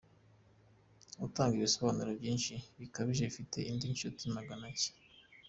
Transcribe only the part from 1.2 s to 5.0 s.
Atanga ibisobanuro byinshi bikabije, afite indi nshuti magara nshya